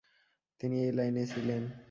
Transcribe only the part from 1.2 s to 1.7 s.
ছিলেন।